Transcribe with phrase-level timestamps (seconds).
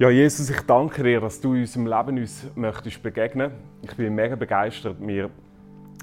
[0.00, 3.50] Ja, Jesus, ich danke dir, dass du in unserem Leben uns möchtest begegnen.
[3.82, 4.96] Ich bin mega begeistert.
[5.00, 5.28] Wir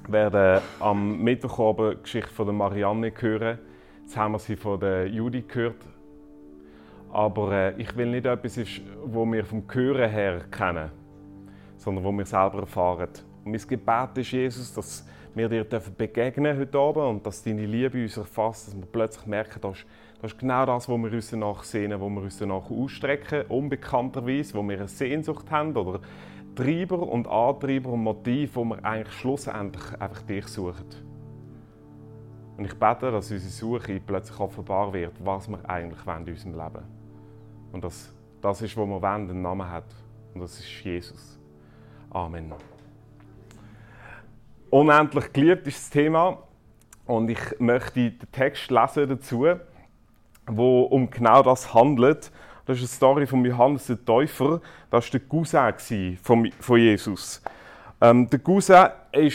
[0.06, 3.58] werden am Mittwochabend die Geschichte von der Marianne hören.
[4.02, 5.82] Jetzt haben wir sie von der Judy gehört.
[7.10, 8.60] Aber äh, ich will nicht etwas,
[9.02, 10.90] wo wir vom Hören her kennen,
[11.78, 13.08] sondern wo wir selber erfahren.
[13.46, 18.02] Und mein Gebet ist, Jesus, dass wir dir begegnen heute Abend und dass deine Liebe
[18.02, 19.86] uns erfasst, dass wir plötzlich merken, dass
[20.20, 24.54] das ist genau das, wo wir uns danach sehnen, wo wir uns danach ausstrecken, unbekannterweise,
[24.54, 26.00] wo wir eine Sehnsucht haben oder
[26.54, 30.86] Treiber und Antreiber und Motiv, wo wir eigentlich schlussendlich einfach dich suchen.
[32.56, 36.54] Und ich bete, dass unsere Suche plötzlich offenbar wird, was wir eigentlich wollen in unserem
[36.54, 36.84] Leben.
[37.72, 39.94] Und dass das ist, was wir wollen, einen Namen hat.
[40.32, 41.38] Und das ist Jesus.
[42.08, 42.54] Amen.
[44.70, 46.38] Unendlich geliebt ist das Thema.
[47.04, 49.46] Und ich möchte den Text lesen dazu
[50.46, 52.30] wo um genau das handelt.
[52.66, 54.60] Das ist eine Story von Johannes der Täufer.
[54.90, 57.42] Das war der Cousin von, von Jesus.
[58.00, 59.30] Ähm, der Cousin war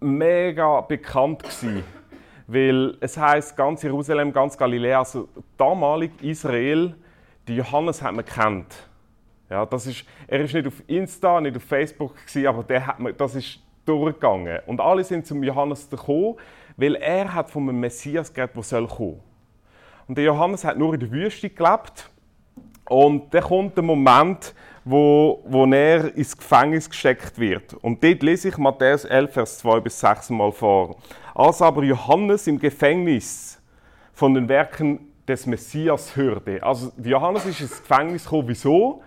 [0.00, 1.84] mega bekannt, gewesen,
[2.46, 6.94] weil es heißt ganz Jerusalem, ganz Galiläa, also damalig Israel,
[7.48, 8.88] die Johannes hat man kennt.
[9.48, 12.98] Ja, das ist, er ist nicht auf Insta, nicht auf Facebook, gewesen, aber der hat
[12.98, 14.58] man, das ist durchgegangen.
[14.66, 16.34] Und alle sind zum Johannes gekommen,
[16.76, 19.20] weil er hat von einem Messias geredet, der soll kommen.
[20.08, 22.10] Und der Johannes hat nur in der Wüste gelebt.
[22.88, 24.54] Und dann kommt der Moment,
[24.84, 27.74] wo, wo er ins Gefängnis gesteckt wird.
[27.74, 30.96] Und dort lese ich Matthäus 11, Vers 2 bis 6 mal vor.
[31.34, 33.60] Als aber Johannes im Gefängnis
[34.12, 36.62] von den Werken des Messias hörte.
[36.62, 38.46] Also Johannes ist ins Gefängnis gekommen.
[38.46, 39.02] Wieso?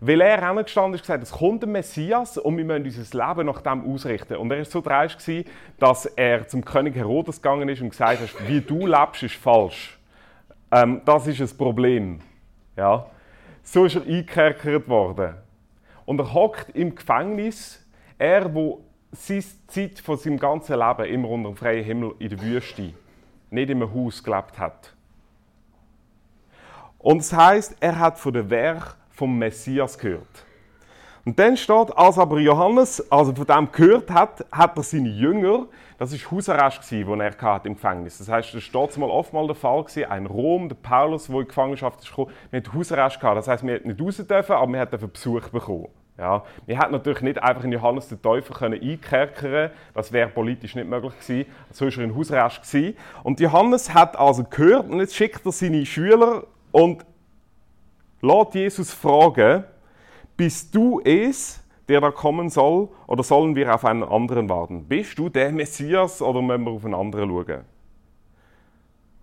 [0.00, 3.46] Weil er angestanden ist und gesagt, es kommt ein Messias und wir müssen unser Leben
[3.46, 4.36] nach dem ausrichten.
[4.36, 5.18] Und er war so dreist,
[5.78, 9.98] dass er zum König Herodes gegangen ist und gesagt hat, wie du lebst, ist falsch.
[10.72, 12.20] Ähm, das ist ein Problem.
[12.76, 13.06] Ja.
[13.62, 15.34] So ist er eingekerkert worden.
[16.06, 17.86] Und er hockt im Gefängnis,
[18.18, 22.40] er, wo seine Zeit von seinem ganzen Leben immer unter dem freien Himmel in der
[22.40, 22.94] Wüste,
[23.50, 24.94] nicht in einem Haus gelebt hat.
[26.98, 30.46] Und es heißt, er hat von der Werk vom Messias gehört.
[31.24, 35.66] Und dann steht, als aber Johannes also von dem gehört hat, hat er seine Jünger,
[35.98, 38.18] das war Hausarrest, den er hatte im Gefängnis.
[38.18, 41.42] Das heißt, das war mal oftmals der Fall, gewesen, ein Rom, der Paulus, der in
[41.42, 43.38] die Gefangenschaft ist gekommen, wir Hausarrest gehabt.
[43.38, 45.88] Das heißt, wir hätten nicht raus dürfen, aber wir hatten Besuch bekommen.
[46.18, 50.74] Ja, wir hätten natürlich nicht einfach in Johannes den Täufer können einkerkern das wäre politisch
[50.74, 51.50] nicht möglich gewesen.
[51.70, 52.62] So war er in Hausarrest.
[52.62, 52.96] Gewesen.
[53.22, 57.06] Und Johannes hat also gehört und jetzt schickt er seine Schüler und
[58.20, 59.64] lässt Jesus fragen,
[60.36, 64.84] bist du es, der da kommen soll, oder sollen wir auf einen anderen warten?
[64.84, 67.64] Bist du der Messias oder müssen wir auf einen anderen schauen?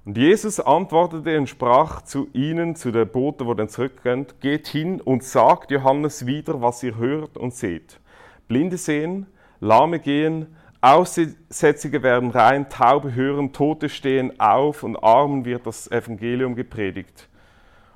[0.05, 5.01] Und Jesus antwortete und sprach zu ihnen, zu den Boten, die dann zurückgehen, geht hin
[5.01, 7.99] und sagt Johannes wieder, was ihr hört und seht.
[8.47, 9.27] Blinde sehen,
[9.59, 10.47] Lahme gehen,
[10.81, 17.27] Aussätzige werden rein, Taube hören, Tote stehen auf und Armen wird das Evangelium gepredigt.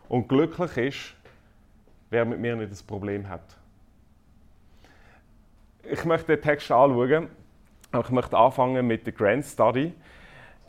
[0.09, 1.15] Und glücklich ist,
[2.13, 3.57] wer mit mir nicht das Problem hat.
[5.83, 7.27] Ich möchte den Text anschauen,
[7.91, 9.93] ich möchte anfangen mit der Grand Study.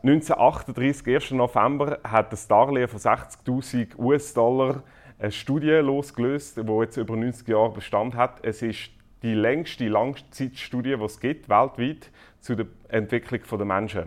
[0.02, 1.30] 1938, 1.
[1.32, 4.82] November, hat das Darlehen von 60.000 US-Dollar
[5.18, 8.44] eine Studie losgelöst, die jetzt über 90 Jahre Bestand hat.
[8.44, 8.90] Es ist
[9.22, 12.10] die längste Langzeitstudie, die es gibt weltweit
[12.40, 14.04] zu der Entwicklung der Menschen.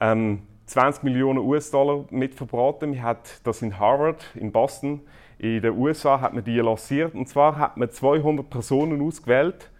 [0.00, 2.90] Ähm, 20 Millionen US-Dollar mitverbraten.
[2.90, 5.00] Man hat das in Harvard, in Boston,
[5.40, 7.14] in den USA hat man die lanciert.
[7.14, 9.70] Und zwar hat man 200 Personen ausgewählt.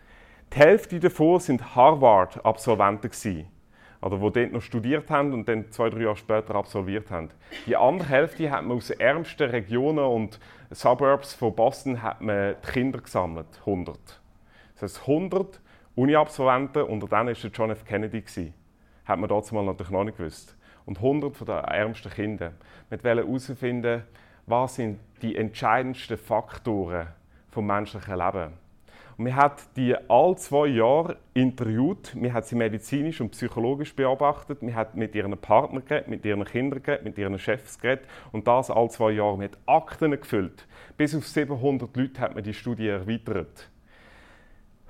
[0.55, 3.47] Die Hälfte davon sind Harvard-Absolventen
[4.01, 7.29] oder die dort noch studiert haben und dann zwei, drei Jahre später absolviert haben.
[7.67, 12.55] Die andere Hälfte hat man aus den ärmsten Regionen und Suburbs von Boston hat man
[12.65, 13.99] die Kinder gesammelt, 100.
[14.81, 15.61] Das heißt 100
[15.95, 17.85] Uni-Absolventen, unter denen war John F.
[17.85, 18.23] Kennedy.
[18.23, 18.55] Gewesen.
[19.05, 20.57] Hat man dazu mal natürlich noch nicht gewusst.
[20.87, 22.55] Und 100 von den ärmsten Kindern.
[22.89, 24.05] Wir wollten herausfinden,
[24.51, 27.07] was sind die entscheidendsten Faktoren
[27.51, 28.53] vom menschlichen Leben.
[29.17, 34.63] Und wir hat die all zwei Jahre interviewt, wir hat sie medizinisch und psychologisch beobachtet,
[34.63, 38.49] wir hat mit ihren Partnern geredet, mit ihren Kindern geredet, mit ihren Chefs geredet und
[38.49, 39.33] das all zwei Jahre.
[39.33, 40.67] Haben Akten gefüllt.
[40.97, 43.69] Bis auf 700 Leute hat man die Studie erweitert.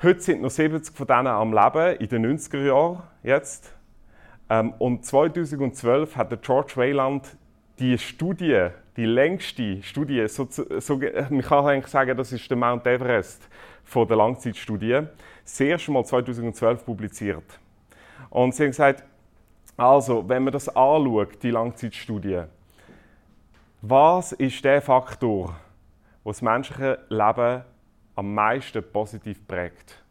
[0.03, 3.75] Heute sind noch 70 von denen am Leben, in den 90er Jahren jetzt.
[4.49, 7.37] Ähm, und 2012 hat George Wayland
[7.81, 12.87] die Studie die längste Studie, so, so, man kann eigentlich sagen, das ist der Mount
[12.87, 13.49] Everest
[13.83, 15.01] von der Langzeitstudie,
[15.43, 17.59] das erste Mal 2012 publiziert.
[18.29, 19.05] Und sie haben gesagt,
[19.77, 22.43] also, wenn man das anschaut, die Langzeitstudie,
[23.81, 25.57] was ist der Faktor,
[26.25, 27.63] was das menschliche Leben
[28.17, 30.03] am meisten positiv prägt.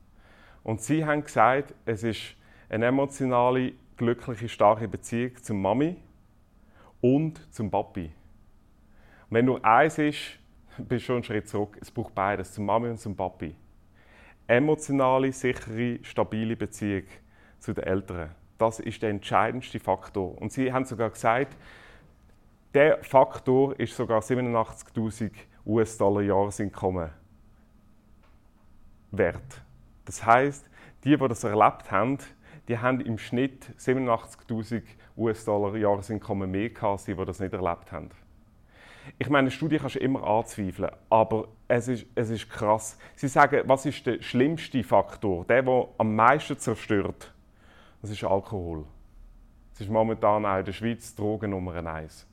[0.64, 2.22] Und sie haben gesagt, es ist
[2.70, 5.98] eine emotionale, glückliche, starke Beziehung zum Mami
[7.02, 8.12] und zum Papi.
[9.30, 10.40] wenn nur eins ist,
[10.78, 11.78] bist du schon einen Schritt zurück.
[11.82, 13.56] Es braucht beides, zum Mami und zum Papi.
[14.48, 17.04] Emotionale, sichere, stabile Beziehung
[17.60, 18.32] zu den Eltern.
[18.58, 20.40] Das ist der entscheidendste Faktor.
[20.42, 21.56] Und sie haben sogar gesagt,
[22.74, 25.32] der Faktor ist sogar 87.000
[25.66, 27.10] US-Dollar Jahreseinkommen
[29.12, 29.62] wert.
[30.06, 30.70] Das heißt,
[31.04, 32.18] die, die das erlebt haben,
[32.70, 34.84] die haben im Schnitt 87.000
[35.18, 38.12] US-Dollar Jahreseinkommen mehr gehabt, die das nicht erlebt haben.
[39.18, 42.98] Ich meine, eine Studie kannst du immer anzweifeln, aber es ist, es ist krass.
[43.16, 47.34] Sie sagen, was ist der schlimmste Faktor, der, der am meisten zerstört?
[48.04, 48.86] Das ist Alkohol.
[49.72, 52.28] Das ist momentan auch in der Schweiz Drogen Nummer eins.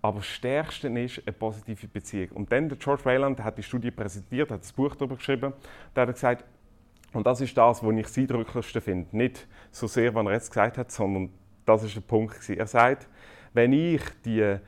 [0.00, 2.28] Aber das Stärkste ist eine positive Beziehung.
[2.36, 5.52] Und dann der George Wayland hat die Studie präsentiert, hat das Buch darüber geschrieben.
[5.94, 6.44] Da hat er gesagt,
[7.12, 9.16] und das ist das, was ich das eindrücklichste finde.
[9.16, 11.30] Nicht so sehr, was er jetzt gesagt hat, sondern
[11.64, 12.48] das ist der Punkt.
[12.48, 13.08] Er sagt,
[13.52, 14.58] wenn ich die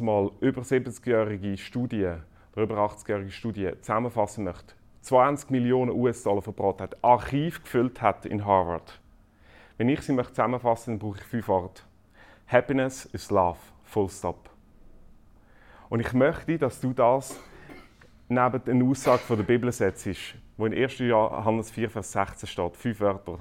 [0.00, 2.12] mal über 70-jährige Studie
[2.52, 8.44] oder über 80-jährige Studie zusammenfassen möchte, 20 Millionen US-Dollar verbraten hat, Archiv gefüllt hat in
[8.44, 9.00] Harvard.
[9.78, 11.82] Wenn ich sie möchte zusammenfassen möchte, brauche ich fünf Worte.
[12.46, 13.58] Happiness is love.
[13.84, 14.50] Full stop.
[15.88, 17.40] Und ich möchte, dass du das
[18.28, 20.06] neben der Aussage der Bibel setzt,
[20.56, 20.98] wo in 1.
[20.98, 22.76] Johannes 4, Vers 16 steht.
[22.76, 23.38] Fünf Wörter.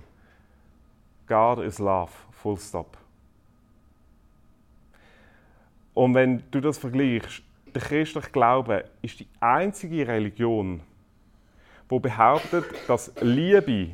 [1.27, 2.11] God is love.
[2.31, 2.97] Full stop.
[5.93, 7.43] Und wenn du das vergleichst,
[7.73, 10.81] der christliche Glaube ist die einzige Religion,
[11.89, 13.91] die behauptet, dass Liebe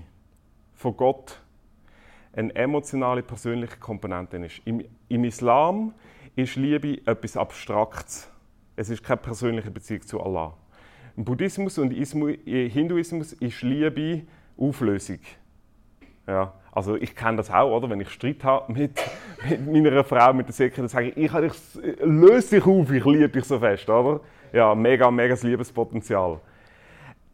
[0.76, 1.40] von Gott
[2.34, 4.62] eine emotionale, persönliche Komponente ist.
[4.66, 5.94] Im, Im Islam
[6.36, 8.30] ist Liebe etwas Abstraktes.
[8.76, 10.54] Es ist keine persönliche Beziehung zu Allah.
[11.26, 14.22] Buddhismus und im Hinduismus ist Liebe
[14.58, 15.20] Auflösung.
[16.28, 17.90] Ja, also ich kenne das auch, oder?
[17.90, 19.00] Wenn ich Streit habe mit,
[19.50, 23.06] mit meiner Frau, mit der Säcke, dann sage ich, ich, ich löse dich auf, ich
[23.06, 24.22] liebe dich so fest, oder?
[24.54, 26.40] Ja, mega, mega Liebespotenzial.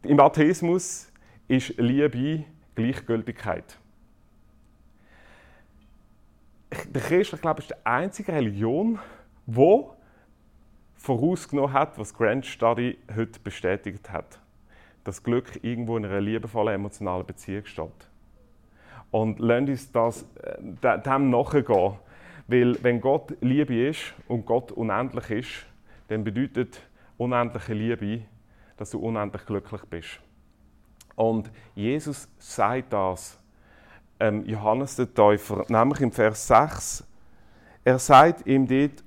[0.02, 1.12] Im Atheismus
[1.48, 2.44] ist Liebe
[2.74, 3.78] Gleichgültigkeit.
[6.88, 8.98] Der Christen, glaube ist die einzige Religion,
[9.46, 9.84] die
[11.04, 14.38] vorausgenommen hat, was Grand Study heute bestätigt hat.
[15.04, 18.08] Dass Glück irgendwo in einer liebevollen, emotionalen Beziehung steht.
[19.10, 21.92] Und lasst uns das, äh, dem nachgehen.
[22.46, 25.66] Weil wenn Gott Liebe ist und Gott unendlich ist,
[26.08, 26.80] dann bedeutet
[27.18, 28.22] unendliche Liebe,
[28.78, 30.20] dass du unendlich glücklich bist.
[31.16, 33.38] Und Jesus sagt das
[34.18, 37.04] ähm, Johannes der Täufer, nämlich im Vers 6.
[37.84, 39.03] Er sagt ihm dort,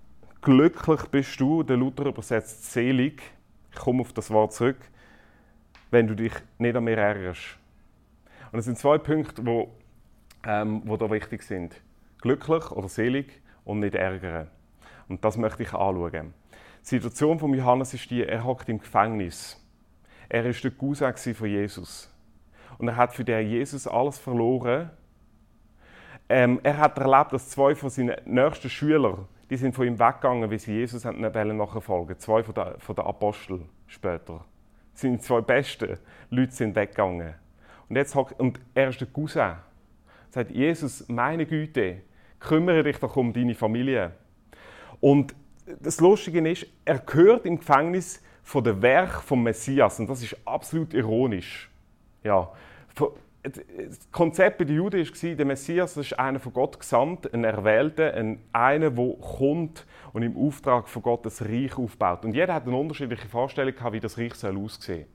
[0.47, 3.21] glücklich bist du, der Luther übersetzt selig,
[3.69, 4.77] ich komme auf das Wort zurück,
[5.91, 7.57] wenn du dich nicht an mir ärgerst.
[8.53, 9.67] Und es sind zwei Punkte, die
[10.45, 11.75] ähm, wo da wichtig sind.
[12.21, 14.47] Glücklich oder selig und nicht ärgern.
[15.09, 16.33] Und das möchte ich anschauen.
[16.81, 19.61] Die Situation von Johannes ist die, er hockt im Gefängnis.
[20.29, 22.09] Er ist der Cousin von Jesus.
[22.77, 24.91] Und er hat für den Jesus alles verloren.
[26.29, 30.49] Ähm, er hat erlebt, dass zwei von seinen nächsten Schülern die sind von ihm weggegangen,
[30.51, 34.43] wie sie Jesus nachfolgen Zwei von den, von den Aposteln später.
[34.93, 35.97] Seine zwei besten
[36.29, 37.35] Leute sind weggegangen.
[37.87, 39.41] Und, jetzt, und er ist der Cousin.
[39.41, 39.63] Er
[40.29, 42.01] sagt, Jesus, meine Güte,
[42.39, 44.11] kümmere dich doch um deine Familie.
[44.99, 45.35] Und
[45.81, 49.99] das Lustige ist, er gehört im Gefängnis von der Werk vom Messias.
[49.99, 51.69] Und das ist absolut ironisch.
[52.23, 52.51] Ja,
[53.49, 58.13] das Konzept bei den Juden war, der Messias ist einer von Gott gesandt, ein Erwählter,
[58.13, 62.25] ein, einer, der kommt und im Auftrag von Gott das Reich aufbaut.
[62.25, 65.05] Und jeder hat eine unterschiedliche Vorstellung, wie das Reich soll aussehen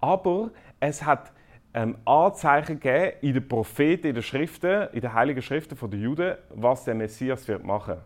[0.00, 0.50] Aber
[0.80, 1.32] es hat
[1.74, 6.34] ähm, Anzeichen gegeben in den Propheten, in den Schriften, in den heiligen Schriften der Juden,
[6.50, 7.96] was der Messias wird machen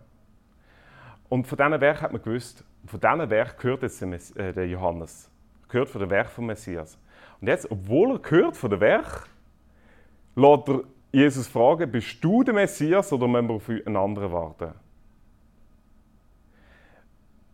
[1.28, 5.30] Und von diesen Werken hat man gewusst, von diesen Werken gehört jetzt äh, der Johannes.
[5.68, 6.98] Gehört von dem Werk vom Messias.
[7.40, 9.28] Und jetzt, obwohl er gehört von der Werk,
[10.34, 14.74] lässt er Jesus fragen, bist du der Messias oder müssen wir auf einen anderen warten?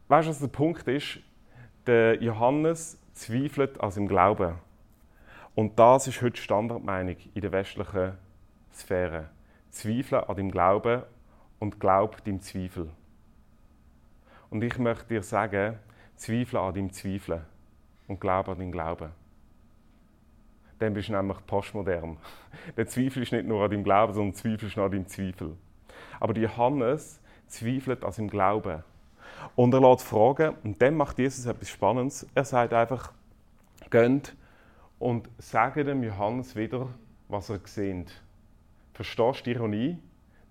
[0.08, 1.20] Weißt du, was der Punkt ist?
[1.86, 4.56] Der Johannes zweifelt an seinem Glauben.
[5.54, 8.12] Und das ist heute Standardmeinung in der westlichen
[8.74, 9.30] Sphäre.
[9.70, 11.02] Zweifeln an deinem Glauben
[11.58, 12.90] und glaub deinem Zweifel.
[14.50, 15.78] Und ich möchte dir sagen,
[16.16, 17.42] zweifle an deinem Zweifeln
[18.06, 19.12] und glaube an deinem Glauben
[20.78, 22.16] dann bist du nämlich postmodern.
[22.76, 25.56] Der Zweifel ist nicht nur an deinem Glauben, sondern Zweifel ist an deinem Zweifel.
[26.20, 28.82] Aber Johannes zweifelt an seinem Glauben.
[29.54, 32.26] Und er lässt fragen, und dann macht Jesus etwas Spannendes.
[32.34, 33.12] Er sagt einfach,
[33.90, 34.34] geht
[34.98, 36.88] und sagt dem Johannes wieder,
[37.28, 38.06] was er gesehen
[38.96, 39.98] Verstehst du die Ironie?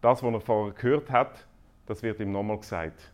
[0.01, 1.47] Das, was er vorher gehört hat,
[1.87, 3.11] das wird ihm nochmal gesagt.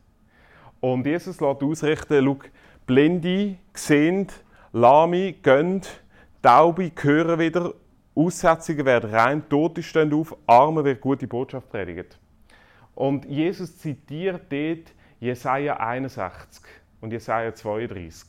[0.81, 2.37] Und Jesus lässt ausrichten, schau,
[2.85, 4.27] Blinde sehen,
[4.73, 5.83] Lahme gehen,
[6.41, 7.73] Taube hören wieder,
[8.15, 12.17] Aussetzungen werden rein, Tote stehen auf, Arme wird gute Botschaft predigt.
[12.95, 16.63] Und Jesus zitiert dort Jesaja 61
[16.99, 18.27] und Jesaja 32.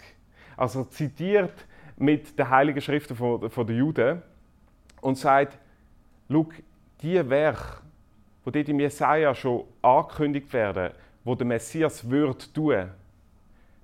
[0.58, 1.66] Also er zitiert
[1.96, 4.22] mit den Heiligen Schriften von, den Juden
[5.00, 5.58] und sagt,
[6.30, 6.48] schau,
[7.00, 7.80] die Werke,
[8.44, 10.92] die dort im Jesaja schon angekündigt werden,
[11.24, 12.90] wo der Messias wird tun,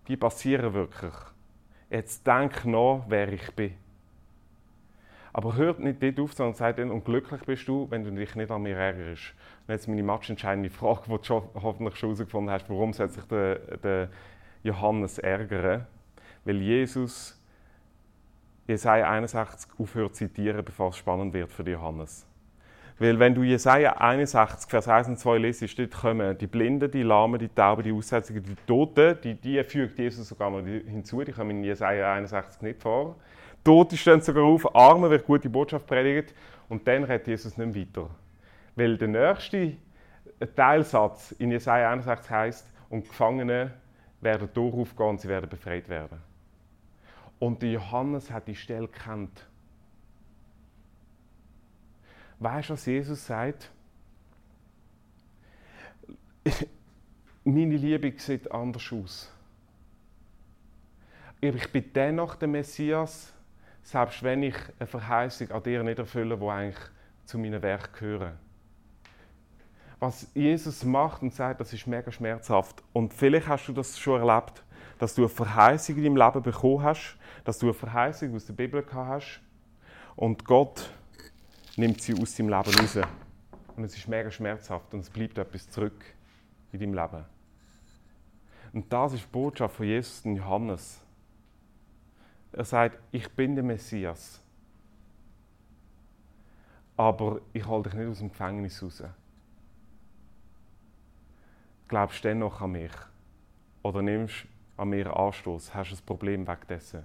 [0.07, 1.15] die passieren wirklich.
[1.89, 3.88] Jetzt denk nach, wer ich bin.
[5.33, 8.35] Aber hört nicht dort auf, sondern sagt dann, und glücklich bist du, wenn du dich
[8.35, 9.35] nicht an mir ärgerst.
[9.67, 13.57] Und jetzt meine matchentscheidende Frage, die du hoffentlich schon herausgefunden hast, warum sollte sich der,
[13.79, 14.09] der
[14.63, 15.87] Johannes ärgern?
[16.45, 17.39] Weil Jesus
[18.67, 22.27] Jesaja 61 aufhört zu zitieren, bevor es spannend wird für Johannes.
[22.99, 27.03] Weil wenn du Jesaja 61, Vers 1 und 2 liest, dort kommen die Blinden, die
[27.03, 31.33] Lahmen, die Tauben, die Aussätzigen, die Toten, die, die fügt Jesus sogar mal hinzu, die
[31.33, 33.17] kommen in Jesaja 61 nicht vor.
[33.65, 36.35] Tote stehen sogar auf, Arme wird gute Botschaft predigt
[36.69, 38.11] und dann redet Jesus nicht weiter.
[38.77, 39.77] Weil der nächste
[40.57, 43.75] Teilsatz in Jesaja 61 heißt, und Gefangene
[44.21, 46.21] werden durchaufgehen und sie werden befreit werden.
[47.39, 49.47] Und Johannes hat die Stelle kennt.
[52.41, 53.71] Weißt du, was Jesus sagt?
[57.45, 59.33] Meine Liebe sieht anders aus.
[61.41, 63.33] Ich bin dennoch der Messias,
[63.89, 66.85] selbst wenn ich eine Verheißung an dir nicht erfülle, die eigentlich
[67.25, 68.39] zu meinem Werk gehören.
[69.99, 72.83] Was Jesus macht und sagt, das ist mega schmerzhaft.
[72.93, 74.63] Und vielleicht hast du das schon erlebt,
[74.99, 78.53] dass du eine Verheißung in deinem Leben bekommen hast, dass du eine Verheißung aus der
[78.53, 79.41] Bibel gehabt hast
[80.17, 80.91] und Gott
[81.77, 82.99] nimmt sie aus deinem Leben raus.
[83.75, 86.05] Und es ist mega schmerzhaft und es bleibt etwas zurück
[86.73, 87.25] in deinem Leben.
[88.75, 91.01] Und das ist die Botschaft von Jesus und Johannes.
[92.53, 94.41] Er sagt, ich bin der Messias.
[96.97, 99.03] Aber ich hole dich nicht aus dem Gefängnis raus.
[101.87, 102.93] Glaubst du dennoch an mich?
[103.83, 105.75] Oder nimmst an mir Anstoß?
[105.75, 107.03] Hast du ein Problem wegen dessen?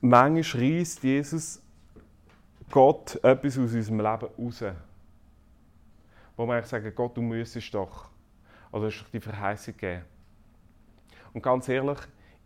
[0.00, 1.62] Manchmal reißt Jesus
[2.70, 4.64] Gott etwas aus unserem Leben raus.
[6.36, 8.08] Wo wir sagen, Gott, du müsstest doch.
[8.72, 10.04] Oder hast du die Verheißung gegeben.
[11.34, 11.98] Und ganz ehrlich,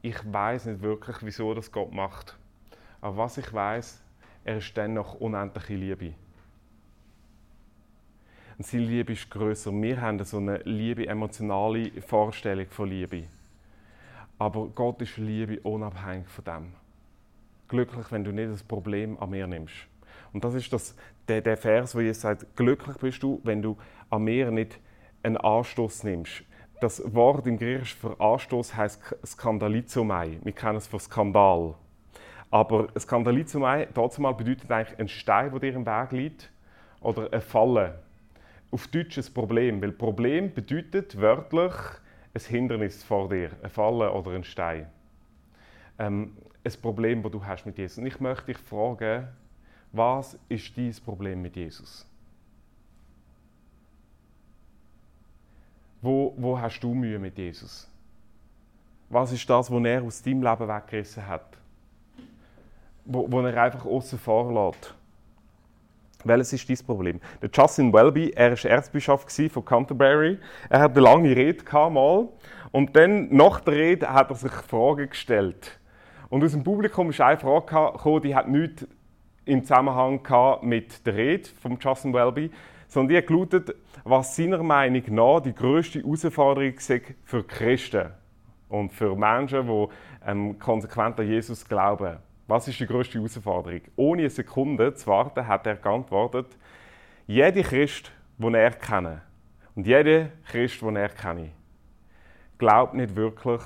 [0.06, 2.38] ich weiß nicht wirklich, wieso das Gott macht.
[3.00, 4.00] Aber was ich weiß,
[4.44, 6.14] er ist dennoch unendliche Liebe.
[8.56, 9.72] Und seine Liebe ist größer.
[9.72, 13.24] Wir haben so eine Liebe, emotionale Vorstellung von Liebe.
[14.38, 16.72] Aber Gott ist Liebe unabhängig von dem.
[17.66, 19.74] Glücklich, wenn du nicht das Problem an mir nimmst.
[20.32, 20.94] Und das ist das,
[21.26, 23.76] der, der Vers, wo Jesus sagt, glücklich bist du, wenn du
[24.08, 24.78] an mir nicht
[25.24, 26.44] einen Anstoß nimmst.
[26.78, 30.38] Das Wort im Griechischen für Anstoß heißt Skandalizomai.
[30.42, 31.74] Wir kennen es für Skandal.
[32.50, 36.50] Aber Skandalizomai, dazu mal bedeutet eigentlich ein Stein, der dir im Weg liegt,
[37.00, 37.98] oder ein Falle.
[38.70, 41.72] Auf Deutsch ein Problem, weil Problem bedeutet wörtlich
[42.34, 44.86] ein Hindernis vor dir, ein Falle oder ein Stein.
[45.98, 47.98] Ähm, ein Problem, das du hast mit Jesus.
[47.98, 49.28] Und ich möchte dich fragen,
[49.92, 52.06] was ist dein Problem mit Jesus?
[56.02, 57.88] Wo, wo hast du Mühe mit Jesus?
[59.08, 61.56] Was ist das, was er aus deinem Leben weggerissen hat?
[63.04, 64.94] Wo, wo er einfach außen vor lässt?
[66.24, 67.20] Welches ist dein Problem?
[67.40, 70.38] Der Justin Welby, er war Erzbischof von Canterbury.
[70.68, 72.28] Er hat eine lange Rede mal
[72.72, 75.78] und dann nach der Rede hat er sich Fragen gestellt.
[76.28, 78.86] Und aus dem Publikum ist eine Frage gekommen, die hat nichts
[79.44, 80.20] im Zusammenhang
[80.62, 82.50] mit der Rede von Justin Welby,
[82.88, 83.74] sondern die hat gelautet,
[84.04, 86.74] was seiner Meinung nach die grösste Herausforderung
[87.24, 88.10] für Christen
[88.68, 89.88] und für Menschen, die
[90.26, 92.18] ähm, konsequent an Jesus glauben.
[92.46, 93.80] Was ist die grösste Herausforderung?
[93.96, 96.46] Ohne eine Sekunde zu warten, hat er geantwortet,
[97.26, 99.22] jeder Christ, den er kenne,
[99.74, 101.50] und jeder Christ, den er kenne,
[102.58, 103.62] glaubt nicht wirklich,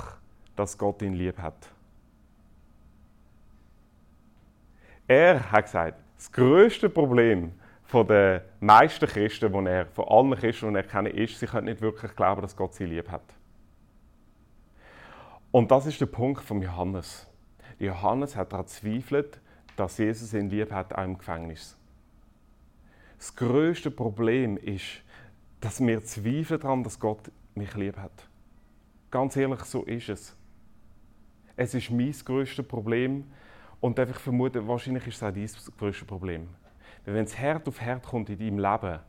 [0.56, 1.68] dass Gott ihn lieb hat.
[5.06, 7.52] Er hat gesagt, das größte Problem
[7.90, 11.64] von den meisten Christen, die er, von allen Christen, die er kennt, ist, sie können
[11.64, 13.24] nicht wirklich glauben, dass Gott sie lieb hat.
[15.50, 17.26] Und das ist der Punkt von Johannes.
[17.80, 19.40] Johannes hat daran zweifelt,
[19.74, 21.76] dass Jesus ihn lieb hat, auch im Gefängnis.
[23.18, 25.02] Das größte Problem ist,
[25.60, 28.28] dass wir zweifeln daran, dass Gott mich lieb hat.
[29.10, 30.36] Ganz ehrlich, so ist es.
[31.56, 33.24] Es ist mein größtes Problem
[33.80, 36.50] und einfach vermute, wahrscheinlich ist es auch dein größtes Problem.
[37.04, 39.00] Weil wenn es Herd auf Herd kommt in deinem Leben,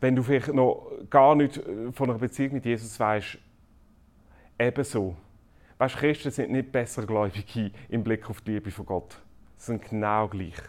[0.00, 3.38] wenn du vielleicht noch gar nicht äh, von einer Beziehung mit Jesus weißt,
[4.58, 5.16] ebenso.
[5.78, 9.20] Weißt, Christen sind nicht besser Gläubige im Blick auf die Liebe von Gott.
[9.56, 10.60] Sie sind genau gleich.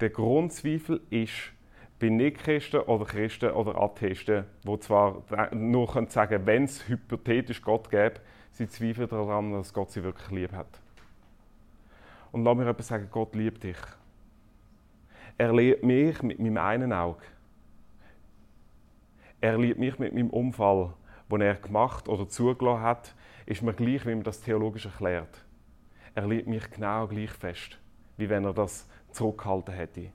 [0.00, 1.52] Der Grundzweifel ist,
[1.98, 5.22] bei Nicht-Christen oder Christen oder Atheisten, die zwar
[5.54, 8.20] nur sagen können, wenn es hypothetisch Gott gäbe,
[8.52, 10.80] sie zweifeln daran, dass Gott sie wirklich lieb hat.
[12.32, 13.78] Und lass mir etwas sagen, Gott liebt dich.
[15.38, 17.22] Er liebt mich mit meinem einen Auge.
[19.40, 20.94] Er liebt mich mit meinem Unfall,
[21.30, 23.14] den er gemacht oder zugelassen hat,
[23.44, 25.44] ist mir gleich, wie man das theologisch erklärt.
[26.14, 27.78] Er liebt mich genau gleich fest,
[28.16, 30.10] wie wenn er das zurückgehalten hätte.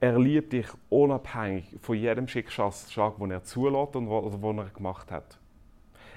[0.00, 5.10] Er liebt dich unabhängig von jedem Schicksalsschlag, den er zulässt und oder den er gemacht
[5.10, 5.38] hat.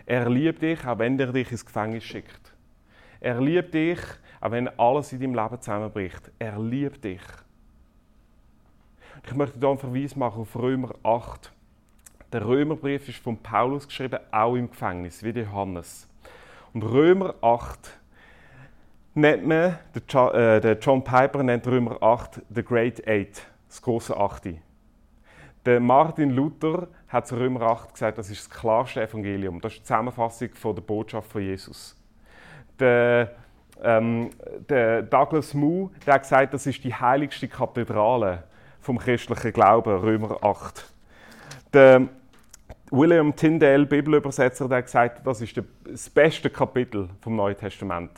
[0.05, 2.55] Er liebt dich, auch wenn er dich ins Gefängnis schickt.
[3.19, 3.99] Er liebt dich,
[4.39, 6.31] auch wenn alles in deinem Leben zusammenbricht.
[6.39, 7.21] Er liebt dich.
[9.25, 11.51] Ich möchte hier einen Verweis machen auf Römer 8.
[12.31, 16.07] Der Römerbrief ist von Paulus geschrieben, auch im Gefängnis, wie Johannes.
[16.73, 17.97] Und Römer 8
[19.15, 24.57] nennt man, der John Piper nennt Römer 8 The Great Eight das große Achte.
[25.65, 29.59] Der Martin Luther hat zu Römer 8 gesagt, das ist das klarste Evangelium.
[29.61, 31.95] Das ist die Zusammenfassung von der Botschaft von Jesus.
[32.79, 33.35] Der,
[33.83, 34.29] ähm,
[34.69, 38.43] der Douglas Moo der hat gesagt, das ist die heiligste Kathedrale
[38.81, 40.85] vom christlichen Glauben, Römer 8.
[41.73, 42.07] Der
[42.91, 48.11] William Tyndale, Bibelübersetzer, der hat gesagt, das ist das beste Kapitel vom Neuen Testament.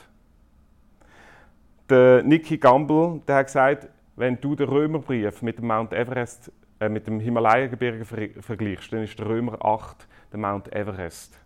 [1.89, 6.87] Der Nicky Gamble, der hat gesagt, wenn du den Römerbrief mit dem Mount Everest, äh,
[6.87, 11.37] mit dem Himalaya-Gebirge ver vergleichst, dann ist der Römer 8 der Mount Everest.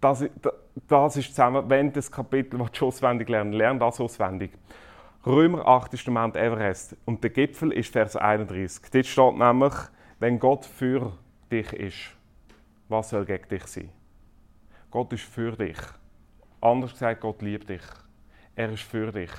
[0.00, 0.24] Das,
[0.88, 4.52] das ist zusammen, wenn das Kapitel was du auswendig lernen, lern das auswendig.
[5.26, 8.80] Römer 8 ist der Mount Everest und der Gipfel ist Vers 31.
[8.92, 9.74] Dort steht nämlich,
[10.20, 11.18] wenn Gott für
[11.50, 11.96] dich ist,
[12.88, 13.90] was soll gegen dich sein?
[14.88, 15.78] Gott ist für dich.
[16.60, 17.82] Anders gesagt, Gott liebt dich.
[18.54, 19.32] Er ist für dich.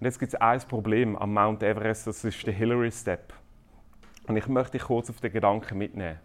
[0.00, 3.32] Und jetzt gibt es ein Problem am Mount Everest, das ist der Hillary Step.
[4.26, 6.18] Und ich möchte dich kurz auf den Gedanken mitnehmen.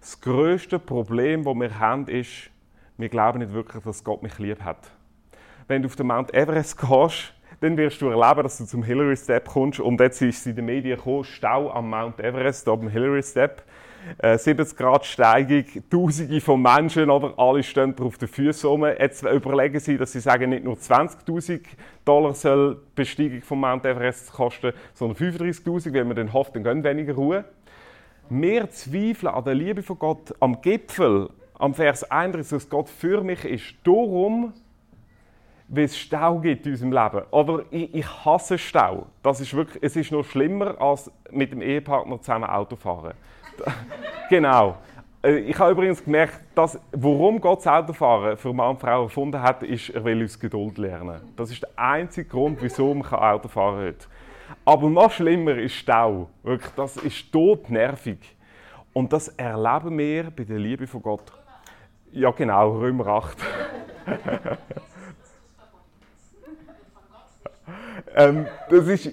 [0.00, 2.50] Das größte Problem, das wir haben, ist,
[2.96, 4.90] wir glauben nicht wirklich, dass Gott mich lieb hat.
[5.68, 9.16] Wenn du auf den Mount Everest gehst, dann wirst du erleben, dass du zum Hillary
[9.16, 9.80] Step kommst.
[9.80, 13.62] Und jetzt ist es in den Medien gekommen, Stau am Mount Everest, oben Hillary Step.
[14.22, 17.34] 70 äh, Grad Steigung, Tausende von Menschen, oder?
[17.36, 18.84] alle stehen auf den Füßen rum.
[18.84, 21.60] Jetzt überlegen sie, dass sie sagen, nicht nur 20.000
[22.04, 26.62] Dollar soll die Besteigung vom Mount Everest kosten, sondern 35.000, weil man dann hofft, dann
[26.62, 27.44] gehen weniger Ruhe.
[28.28, 33.22] Wir zweifeln an der Liebe von Gott am Gipfel, am Vers 31, dass Gott für
[33.22, 33.74] mich ist.
[33.84, 34.52] Darum,
[35.68, 37.26] weil es Stau gibt in unserem Leben.
[37.30, 39.06] Oder ich, ich hasse Stau.
[39.22, 43.14] Das ist wirklich, es ist noch schlimmer, als mit dem Ehepartner zusammen Auto fahren.
[44.30, 44.76] genau.
[45.22, 49.40] Äh, ich habe übrigens gemerkt, dass, warum Gott das Autofahren für Mann und Frau erfunden
[49.42, 51.20] hat, ist, er will uns Geduld lernen.
[51.36, 54.56] Das ist der einzige Grund, wieso man Auto fahren kann.
[54.64, 56.28] Aber noch schlimmer ist Stau.
[56.42, 58.18] Wirklich, das ist todnervig.
[58.92, 61.32] Und das erleben wir bei der Liebe von Gott.
[62.12, 63.36] Ja, genau, Römer 8.
[68.16, 69.12] ähm, das ist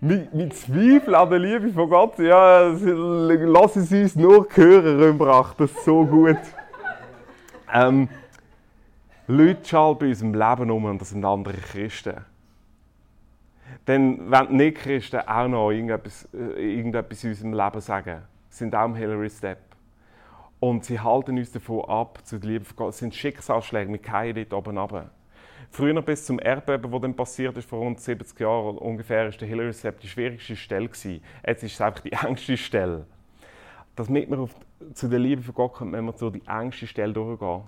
[0.00, 5.28] mit, mit Zweifel an der Liebe von Gott, ja, lassen Sie uns nur hören, Römer
[5.28, 6.38] 8, das ist so gut.
[7.72, 8.08] Ähm,
[9.26, 12.24] Leute schauen bei unserem Leben um und das sind andere Christen.
[13.86, 18.86] Denn wenn nicht Christen auch noch irgendetwas, äh, irgendetwas in unserem Leben sagen, sind auch
[18.86, 19.58] im Hillary Step.
[20.58, 22.90] Und sie halten uns davon ab, zu der Liebe von Gott.
[22.90, 25.10] Es sind Schicksalsschläge, wir fallen dort oben runter.
[25.72, 29.46] Früher bis zum Erdbeben, das dann passiert ist, vor rund 70 Jahren ungefähr, ist der
[29.46, 31.22] Hillary Step die schwierigste Stelle gewesen.
[31.46, 33.06] Jetzt ist es einfach die engste Stelle.
[33.94, 34.54] Damit wir auf,
[34.94, 37.62] zu der Liebe von Gott kommen, müssen wir durch die engste Stelle durchgehen.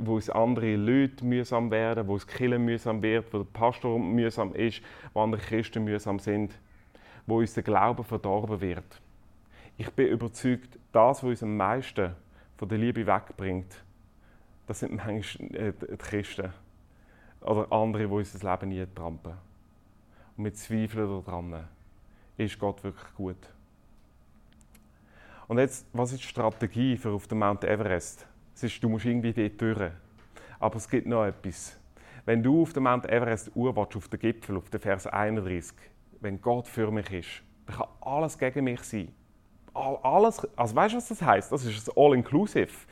[0.00, 4.52] Wo es andere Leute mühsam werden, wo es Killen mühsam wird, wo der Pastor mühsam
[4.54, 4.82] ist,
[5.12, 6.58] wo andere Christen mühsam sind,
[7.28, 9.00] wo uns der Glaube verdorben wird.
[9.76, 12.16] Ich bin überzeugt, das, was uns am meisten
[12.56, 13.84] von der Liebe wegbringt,
[14.66, 16.52] das sind manchmal äh, die Christen
[17.42, 19.32] oder andere, die unser Leben nie trampen.
[20.36, 21.68] Und wir zweifeln daran,
[22.36, 23.36] ist Gott wirklich gut?
[25.48, 28.26] Und jetzt, was ist die Strategie für auf dem Mount Everest?
[28.54, 29.92] Es ist, du musst irgendwie dort durch.
[30.58, 31.78] Aber es gibt noch etwas.
[32.24, 35.76] Wenn du auf dem Mount Everest urwatschst, auf den Gipfel, auf den Vers 31,
[36.20, 39.12] wenn Gott für mich ist, dann kann alles gegen mich sein.
[39.74, 41.52] alles, also weißt du, was das heißt?
[41.52, 42.86] Das ist All-Inclusive.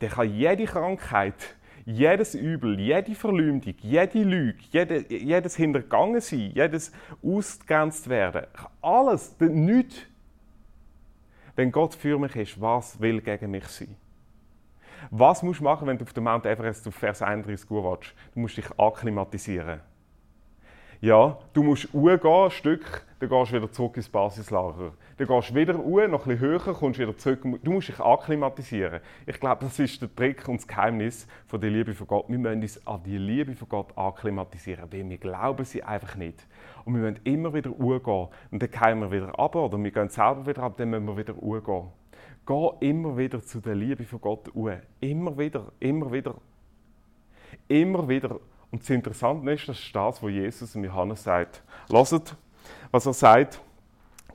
[0.00, 6.92] Der kann jede Krankheit, jedes Übel, jede Verleumdung, jede Lüge, jede, jedes Hintergangensein, jedes
[7.22, 8.46] Ausgegrenzt werden,
[8.80, 9.96] alles, nichts.
[11.56, 13.96] Wenn Gott für mich ist, was will gegen mich sein?
[15.10, 18.14] Was musst du machen, wenn du auf dem Mount Everest auf Vers 31 willst?
[18.34, 19.80] Du musst dich akklimatisieren.
[21.04, 24.92] Ja, du musst hochgehen, ein Stück, dann gehst du wieder zurück ins Basislager.
[25.18, 27.42] Dann gehst du wieder hoch, noch bisschen höher, kommst wieder zurück.
[27.62, 29.00] Du musst dich akklimatisieren.
[29.26, 32.24] Ich glaube, das ist der Trick und das Geheimnis von der Liebe von Gott.
[32.28, 36.46] Wir müssen uns an die Liebe von Gott akklimatisieren, weil wir glauben sie einfach nicht.
[36.86, 38.28] Und wir müssen immer wieder hochgehen.
[38.50, 41.18] Und dann gehen wir wieder ab, oder wir gehen selber wieder ab, dann müssen wir
[41.18, 41.88] wieder hochgehen.
[42.46, 44.70] Geh immer wieder zu der Liebe von Gott hoch.
[45.00, 46.36] Immer wieder, immer wieder.
[47.68, 48.40] Immer wieder.
[48.70, 51.62] Und das Interessante ist, das ist das, was Jesus und Johannes sagt.
[51.88, 52.36] Lasst,
[52.90, 53.60] was er sagt.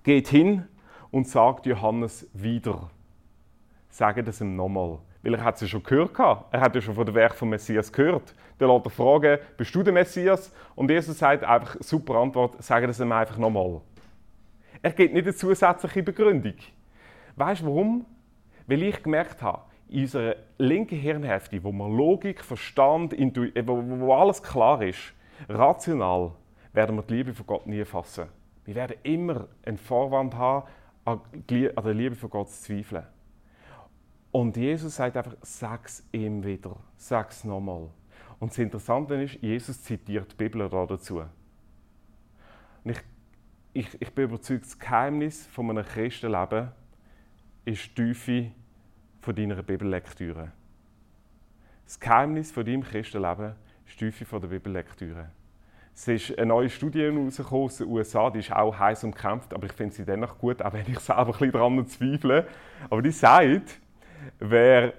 [0.03, 0.65] Geht hin
[1.11, 2.89] und sagt Johannes wieder.
[3.89, 4.99] Sage das ihm nochmal.
[5.21, 6.17] Weil er hat es ja schon gehört.
[6.51, 8.33] Er hat ja schon von der Werk vom Messias gehört.
[8.57, 10.53] Dann lässt er fragen, bist du der Messias?
[10.75, 13.81] Und Jesus sagt einfach, super Antwort, sage das ihm einfach nochmal.
[14.81, 16.53] Er gibt nicht eine zusätzliche Begründung.
[17.35, 18.05] Weißt du warum?
[18.67, 23.83] Weil ich gemerkt habe, in unserer linken Hirnhälfte, wo man Logik, Verstand, Intu äh, wo,
[23.83, 25.13] wo alles klar ist,
[25.47, 26.31] rational,
[26.73, 28.27] werden wir die Liebe von Gott nie fassen.
[28.65, 30.67] Wir werden immer einen Vorwand haben,
[31.05, 33.05] an der Liebe von Gott zu zweifeln.
[34.31, 37.89] Und Jesus sagt einfach, sag es ihm wieder, sag es nochmal.
[38.39, 41.23] Und das Interessante ist, Jesus zitiert die Bibel dazu.
[42.83, 42.99] Und ich,
[43.73, 46.71] ich, ich bin überzeugt, das Geheimnis von einem Christenleben
[47.65, 48.51] ist die Tiefe
[49.21, 50.51] von deiner Bibellektüre.
[51.85, 53.55] Das Geheimnis von deinem Christenleben
[53.87, 55.29] ist die Tiefe der Bibellektüre.
[55.93, 59.65] Es ist eine neue Studie herausgekommen aus den USA, die ist auch heiß umkämpft, aber
[59.65, 62.47] ich finde sie dennoch gut, auch wenn ich selber ein bisschen daran zweifle.
[62.89, 63.79] Aber die sagt,
[64.39, 64.93] wer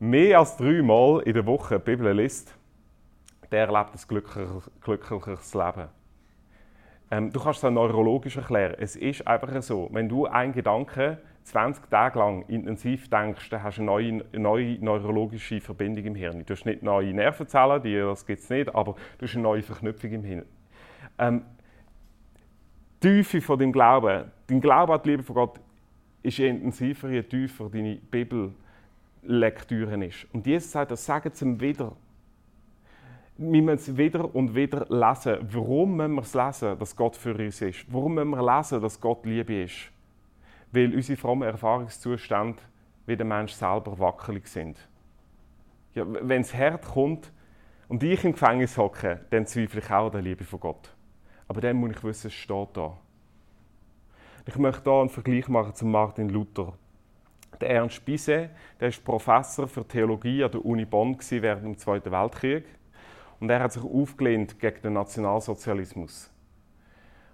[0.00, 2.56] mehr als dreimal in der Woche die Bibel liest,
[3.52, 4.24] der erlebt ein
[4.80, 5.88] glücklicheres Leben.
[7.12, 8.74] Ähm, du kannst es auch neurologisch erklären.
[8.78, 13.76] Es ist einfach so, wenn du einen Gedanken 20 Tage lang intensiv denkst, dann hast
[13.76, 16.46] du eine neue, neue neurologische Verbindung im Hirn.
[16.46, 19.62] Du hast nicht neue Nervenzellen, die, das gibt es nicht, aber du hast eine neue
[19.62, 20.46] Verknüpfung im Hirn.
[21.18, 21.44] Ähm,
[23.02, 25.60] die Tiefe von deinem Glauben, dein Glaube an die Liebe von Gott
[26.22, 30.26] ist je intensiver, je tiefer deine Bibellektüre ist.
[30.32, 31.94] Und Jesus sagt, das sagen sie ihm wieder.
[33.50, 35.38] Wir müssen es wieder und wieder lesen.
[35.50, 37.84] Warum müssen wir es lesen, dass Gott für uns ist?
[37.88, 39.92] Warum müssen wir lesen, dass Gott Liebe ist?
[40.72, 42.60] weil unsere frommen Erfahrungszustände
[43.06, 44.76] wie der Mensch selber wackelig sind.
[45.94, 47.30] Ja, wenn das Herz kommt
[47.88, 50.94] und ich im Gefängnis hocke, dann zweifle ich auch an der Liebe von Gott.
[51.46, 52.96] Aber dann muss ich wissen, es steht da.
[54.46, 56.72] Ich möchte hier einen Vergleich machen zu Martin Luther.
[57.60, 58.50] Der Ernst Bizet,
[58.80, 62.64] der ist Professor für Theologie an der Uni Bonn während dem Zweiten Weltkrieg
[63.42, 66.30] und er hat sich aufgelehnt gegen den Nationalsozialismus.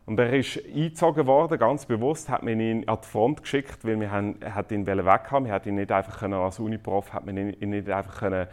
[0.06, 4.00] Und er ist eingezogen worden, ganz bewusst, hat man ihn an die Front geschickt, weil
[4.00, 5.44] wir haben, hat ihn weg haben.
[5.44, 8.46] Wir hätten ihn nicht einfach können, als Uniprof hat man ihn nicht einfach können,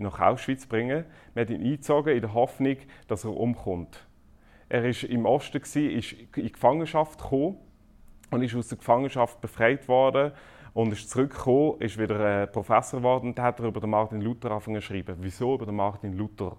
[0.00, 1.04] nach Auschwitz bringen.
[1.34, 4.08] Wir haben ihn eingezogen in der Hoffnung, dass er umkommt.
[4.68, 7.56] Er war im Osten gewesen, ist in Gefangenschaft gekommen
[8.32, 10.32] und ist aus der Gefangenschaft befreit worden
[10.74, 14.80] und ist zurückgekommen, ist wieder Professor geworden und hat er über den Martin Luther angefangen
[14.80, 15.14] zu schreiben.
[15.20, 16.56] Wieso über den Martin Luther?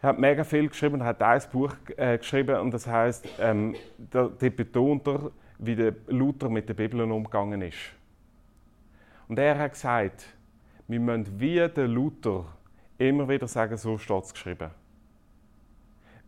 [0.00, 3.74] Er hat mega viel geschrieben, hat ein Buch äh, geschrieben und das heißt, ähm,
[4.10, 7.78] da, betont er, wie der Luther mit der Bibel umgegangen ist.
[9.26, 10.24] Und er hat gesagt,
[10.86, 12.46] wir müssen wie der Luther
[12.96, 14.70] immer wieder sagen, so steht es geschrieben.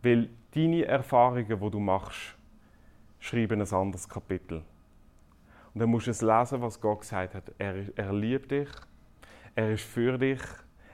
[0.03, 2.35] Weil deine Erfahrungen, die du machst,
[3.19, 4.63] schreiben ein anderes Kapitel.
[5.73, 7.51] Und dann musst du es lesen, was Gott gesagt hat.
[7.57, 8.69] Er, er liebt dich,
[9.55, 10.41] er ist für dich,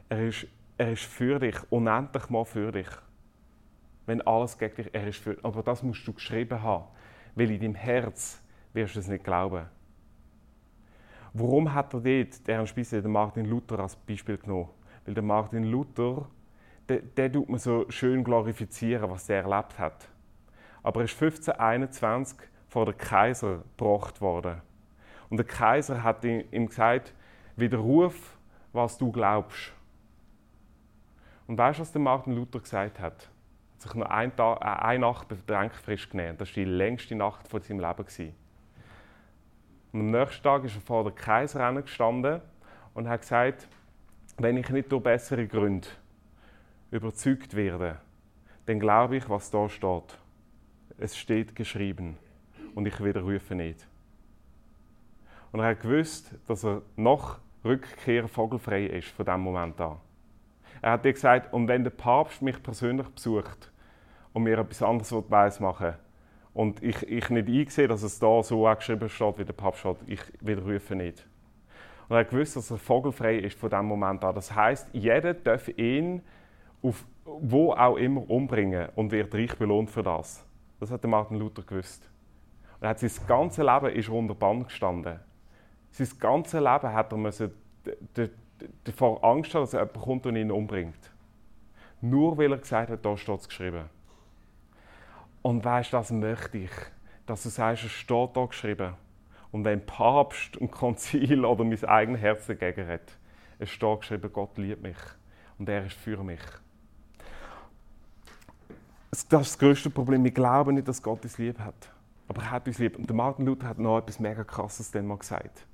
[0.09, 2.87] er ist er ist für dich, unendlich mal für dich.
[4.05, 6.85] Wenn alles gegen dich, er ist für Aber das musst du geschrieben haben,
[7.35, 8.41] weil in deinem Herz
[8.73, 9.65] wirst du es nicht glauben.
[11.33, 14.69] Warum hat er dort, der Spieße, den Martin Luther als Beispiel genommen?
[15.05, 16.27] Weil der Martin Luther,
[16.87, 20.07] der, der tut man so schön glorifizieren, was er erlebt hat.
[20.83, 22.37] Aber er ist 1521
[22.69, 24.61] vor der Kaiser gebracht worden.
[25.29, 27.13] Und der Kaiser hat ihm gesagt,
[27.55, 28.37] widerruf,
[28.71, 29.73] was du glaubst.
[31.47, 33.23] Und weißt du, was der Martin Luther gesagt hat?
[33.23, 36.37] Er hat sich nur ein Tag, äh, eine Nacht Bedenkfrist genommen.
[36.37, 38.33] Das war die längste Nacht von seinem Leben.
[39.93, 42.41] Und am nächsten Tag ist er vor der Kaiser gestanden
[42.93, 43.67] und hat gesagt,
[44.37, 45.87] wenn ich nicht durch bessere Gründe
[46.91, 47.97] überzeugt werde,
[48.65, 50.17] dann glaube ich, was da steht.
[50.97, 52.17] Es steht geschrieben
[52.75, 53.87] und ich widerrufe nicht.
[55.51, 59.97] Und er hat gewusst, dass er nach Rückkehr vogelfrei ist von diesem Moment an.
[60.81, 63.71] Er hat gesagt, und wenn der Papst mich persönlich besucht
[64.33, 65.93] und mir etwas anderes weiss machen
[66.53, 69.97] und ich, ich nicht einsehe, dass es da so geschrieben steht, wie der Papst steht,
[70.07, 71.25] ich widerrufe nicht.
[72.07, 74.33] Und er hat gewusst, dass er vogelfrei ist von diesem Moment an.
[74.33, 76.21] Das heißt, jeder darf ihn
[76.81, 80.45] auf wo auch immer umbringen und wird reich belohnt für das.
[80.79, 82.09] Das hat Martin Luther gewusst.
[82.75, 85.19] Und er hat sein ganzes Leben ist unter Bann gestanden.
[85.91, 87.51] Sein ganzes Leben hat er müssen
[88.83, 91.11] davor Angst haben, dass jemand kommt und ihn umbringt.
[92.01, 93.85] Nur weil er gesagt hat, da steht es geschrieben.
[95.41, 96.71] Und weißt du, das möchte ich,
[97.25, 98.93] dass du sagst, es steht da geschrieben.
[99.51, 103.17] Und wenn Papst und Konzil oder mein eigenes Herz dagegen hat,
[103.59, 104.97] es steht geschrieben, Gott liebt mich
[105.57, 106.41] und er ist für mich.
[109.09, 110.23] Das ist das größte Problem.
[110.23, 111.89] Wir glauben nicht, dass Gott uns lieb hat.
[112.27, 112.97] Aber er hat uns lieb.
[112.97, 115.65] Und Martin Luther hat noch etwas mega Krasses dann mal gesagt.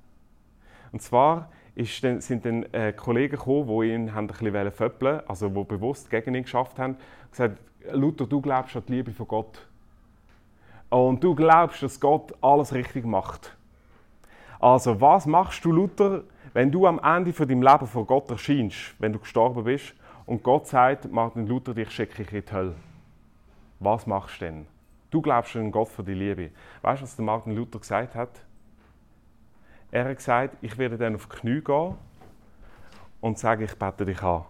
[0.92, 5.48] Und zwar ist dann, sind dann äh, Kollegen gekommen, die ihn ein bisschen föppeln also
[5.48, 7.58] die bewusst gegen ihn geschafft haben, und gesagt,
[7.92, 9.66] Luther, du glaubst an die Liebe von Gott.
[10.88, 13.56] Und du glaubst, dass Gott alles richtig macht.
[14.60, 18.94] Also, was machst du, Luther, wenn du am Ende von deinem Leben vor Gott erscheinst,
[18.98, 19.94] wenn du gestorben bist,
[20.26, 22.74] und Gott sagt, Martin Luther, dich schicke ich in die Hölle?
[23.80, 24.66] Was machst du denn?
[25.10, 26.50] Du glaubst an Gott für die Liebe.
[26.80, 28.30] Weißt du, was der Martin Luther gesagt hat?
[29.94, 31.94] Er hat gesagt, ich werde dann auf die Knie gehen
[33.20, 34.44] und sagen, ich bete dich an.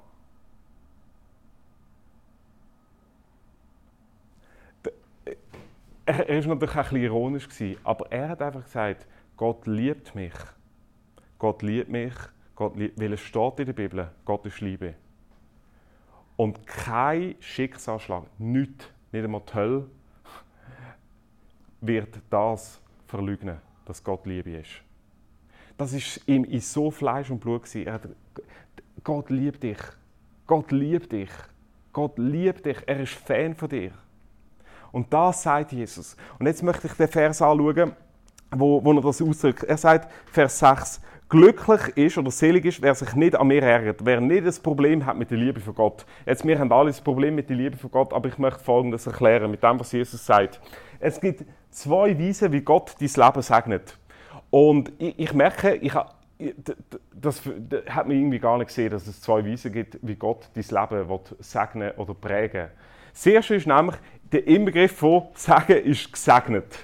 [6.06, 7.48] Er war natürlich ein bisschen ironisch,
[7.84, 10.32] aber er hat einfach gesagt, Gott liebt mich.
[11.38, 12.14] Gott liebt mich,
[12.54, 14.94] Gott liebt, weil es steht in der Bibel, Gott ist Liebe.
[16.36, 19.90] Und kein Schicksalsschlag, nichts, nicht einmal die Hölle,
[21.82, 24.80] wird das verleugnen, dass Gott Liebe ist.
[25.76, 27.62] Das ist ihm in so Fleisch und Blut.
[27.74, 28.08] Er hat,
[29.02, 29.78] Gott liebt dich.
[30.46, 31.30] Gott liebt dich.
[31.92, 32.78] Gott liebt dich.
[32.86, 33.90] Er ist Fan von dir.
[34.92, 36.16] Und das sagt Jesus.
[36.38, 37.92] Und jetzt möchte ich den Vers anschauen,
[38.52, 39.64] wo, wo er das ausdrückt.
[39.64, 44.04] Er sagt, Vers 6, glücklich ist oder selig ist, wer sich nicht an mir ärgert,
[44.04, 46.06] wer nicht das Problem hat mit der Liebe von Gott.
[46.24, 49.06] Jetzt, wir haben alle das Problem mit der Liebe von Gott, aber ich möchte Folgendes
[49.06, 50.60] erklären mit dem, was Jesus sagt.
[51.00, 53.98] Es gibt zwei Weisen, wie Gott dein Leben segnet.
[54.54, 55.92] Und ich, ich merke, ich,
[56.62, 56.76] das,
[57.12, 57.42] das,
[57.88, 61.08] hat man irgendwie gar nicht gesehen, dass es zwei Weisen gibt, wie Gott dein Leben
[61.08, 62.68] will segnen oder prägen
[63.12, 63.96] Das erste ist nämlich,
[64.30, 66.78] der Inbegriff von Sagen ist gesegnet.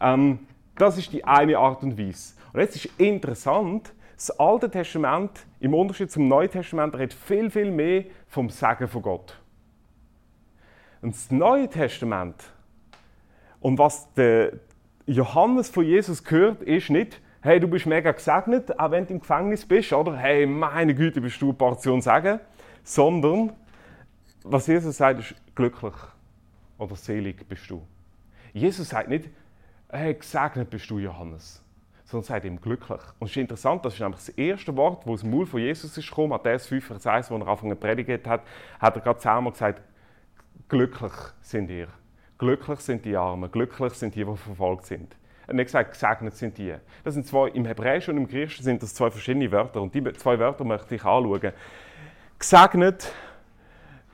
[0.00, 0.38] Ähm,
[0.74, 2.32] das ist die eine Art und Weise.
[2.54, 7.70] Und jetzt ist interessant, das Alte Testament, im Unterschied zum Neuen Testament, redet viel, viel
[7.70, 9.38] mehr vom Sagen von Gott.
[11.02, 12.42] Und das Neue Testament,
[13.60, 14.52] und was der,
[15.06, 19.20] Johannes von Jesus gehört, ist nicht, hey, du bist mega gesegnet, auch wenn du im
[19.20, 22.40] Gefängnis bist, oder hey, meine Güte, bist du eine Portion Segen,
[22.82, 23.52] sondern
[24.42, 25.94] was Jesus sagt, ist glücklich
[26.78, 27.82] oder selig bist du.
[28.52, 29.30] Jesus sagt nicht,
[29.88, 31.62] hey, gesegnet bist du, Johannes,
[32.04, 33.00] sondern sagt ihm glücklich.
[33.20, 35.60] Und es ist interessant, das ist nämlich das erste Wort, wo aus dem Mund von
[35.60, 38.42] Jesus ist gekommen, Matthäus 5, Vers 1, wo er Anfang predigt hat,
[38.80, 39.82] hat er gerade zweimal gesagt,
[40.68, 41.88] glücklich sind ihr.
[42.38, 45.16] Glücklich sind die Armen, glücklich sind die, die verfolgt sind.
[45.46, 46.74] Er hat gesagt, gesegnet sind die.
[47.04, 50.02] Das sind zwei, Im Hebräischen und im Griechischen sind das zwei verschiedene Wörter und die
[50.14, 51.52] zwei Wörter möchte ich anschauen.
[52.38, 53.12] Gesegnet,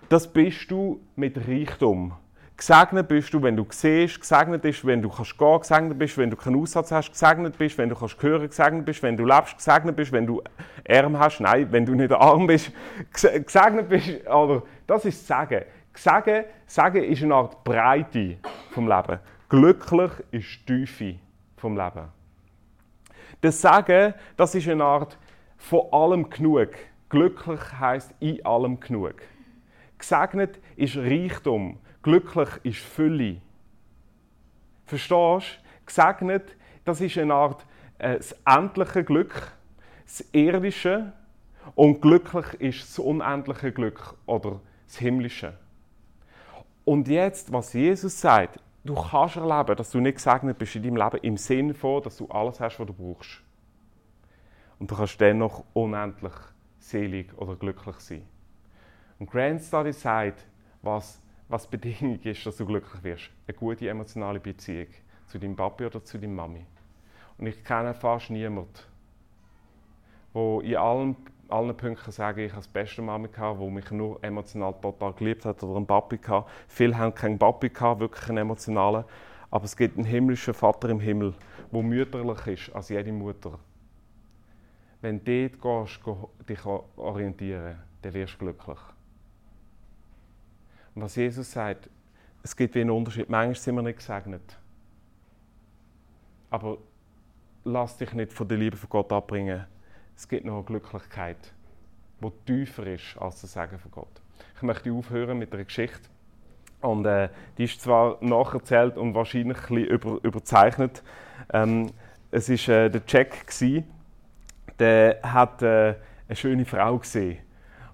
[0.09, 2.13] das bist du mit Reichtum.
[2.57, 6.31] Gesegnet bist du, wenn du siehst, gesegnet bist, wenn du kannst gehen, gesegnet bist, wenn
[6.31, 9.57] du keinen Aussatz hast, gesegnet bist, wenn du kannst hören, gesegnet bist, wenn du lebst,
[9.57, 10.41] gesegnet bist, wenn du
[10.89, 12.71] Arm hast, nein, wenn du nicht arm bist,
[13.13, 15.63] gesegnet bist, oder das ist Sagen.
[15.95, 18.39] Sagen, Sagen ist eine Art Breite
[18.71, 19.19] vom Leben.
[19.49, 21.19] Glücklich ist die Tiefe
[21.57, 22.09] vom Leben.
[23.41, 25.19] Das Sagen, das ist eine Art
[25.59, 26.71] von allem genug.
[27.09, 29.17] Glücklich heißt in allem genug.
[29.99, 31.79] Gesegnet ist Reichtum.
[32.03, 33.41] Glücklich ist Fülle.
[34.87, 35.87] Verstehst du?
[35.87, 37.67] Gesegnet, das ist eine Art
[37.99, 39.53] äh, das endliche Glück,
[40.05, 41.13] das irdische.
[41.75, 45.55] Und glücklich ist das unendliche Glück oder das himmlische.
[46.85, 50.97] Und jetzt, was Jesus sagt, du kannst erleben, dass du nicht gesegnet bist in deinem
[50.97, 53.42] Leben im Sinne von, dass du alles hast, was du brauchst.
[54.79, 56.33] Und du kannst dennoch unendlich
[56.81, 58.25] selig oder glücklich sein.
[59.18, 60.45] Und Grand Study sagt,
[60.83, 63.31] was, was Bedingung ist, dass du glücklich wirst.
[63.47, 64.88] Eine gute emotionale Beziehung
[65.29, 66.66] zu deinem Papi oder zu deiner Mami.
[67.38, 68.73] Und ich kenne fast niemanden,
[70.35, 71.16] der in allen
[71.53, 75.45] allen Punkten sagen, ich habe die beste Mama gehabt, die mich nur emotional total geliebt
[75.45, 76.51] hat oder einen Papi gehabt.
[76.69, 79.05] Viele haben keinen Papi gehabt, wirklich einen emotionalen.
[79.51, 81.35] Aber es gibt einen himmlischen Vater im Himmel,
[81.71, 83.59] der mütterlich ist als jede Mutter.
[85.03, 86.01] Wenn du dort gehst,
[86.49, 88.79] dich orientieren, dann wirst du glücklich.
[90.95, 91.91] Und was Jesus sagt,
[92.43, 93.29] es gibt wie einen Unterschied.
[93.29, 94.59] Manchmal sind wir nicht gesegnet.
[96.51, 96.79] Aber
[97.65, 99.67] lass dich nicht von der Liebe von Gott abbringen.
[100.16, 101.53] Es gibt noch eine Glücklichkeit,
[102.20, 104.22] die tiefer ist als das Segen von Gott.
[104.57, 106.09] Ich möchte aufhören mit einer Geschichte.
[106.81, 111.03] Und äh, die ist zwar nacherzählt und wahrscheinlich ein bisschen über, überzeichnet.
[111.53, 111.90] Ähm,
[112.31, 113.85] es war äh, der Jack, gewesen,
[114.79, 115.94] der hat äh,
[116.29, 117.38] eine schöne Frau gesehen.